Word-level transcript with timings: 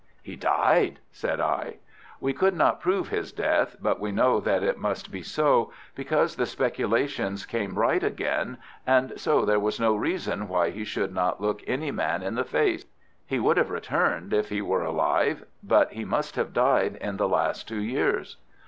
"He 0.23 0.35
died!" 0.35 0.97
said 1.11 1.39
I. 1.39 1.75
"We 2.19 2.33
could 2.33 2.55
not 2.55 2.81
prove 2.81 3.09
his 3.09 3.31
death, 3.31 3.75
but 3.79 3.99
we 3.99 4.11
know 4.11 4.39
that 4.39 4.63
it 4.63 4.79
must 4.79 5.11
be 5.11 5.21
so, 5.21 5.71
because 5.93 6.35
the 6.37 6.47
speculations 6.47 7.45
came 7.45 7.77
right 7.77 8.01
again, 8.03 8.57
and 8.87 9.13
so 9.19 9.45
there 9.45 9.59
was 9.59 9.79
no 9.79 9.95
reason 9.95 10.47
why 10.47 10.71
he 10.71 10.83
should 10.85 11.13
not 11.13 11.39
look 11.39 11.61
any 11.67 11.91
man 11.91 12.23
in 12.23 12.33
the 12.33 12.43
face. 12.43 12.85
He 13.27 13.37
would 13.39 13.57
have 13.57 13.69
returned 13.69 14.33
if 14.33 14.49
he 14.49 14.59
were 14.59 14.81
alive. 14.83 15.45
But 15.61 15.91
he 15.93 16.03
must 16.03 16.35
have 16.35 16.51
died 16.51 16.95
in 16.95 17.17
the 17.17 17.29
last 17.29 17.67
two 17.67 17.79
years." 17.83 18.37